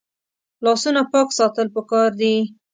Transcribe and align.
لاسونه 0.63 1.01
پاک 1.11 1.27
ساتل 1.37 1.67
پکار 1.75 2.09
دي 2.19 2.35